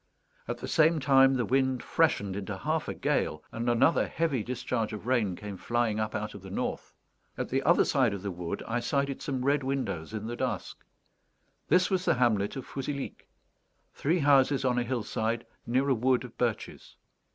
[0.47, 4.93] At the same time, the wind freshened into half a gale, and another heavy discharge
[4.93, 6.95] of rain came flying up out of the north.
[7.37, 10.83] At the other side of the wood I sighted some red windows in the dusk.
[11.67, 13.29] This was the hamlet of Fouzilhic;
[13.93, 16.95] three houses on a hillside, near a wood of birches.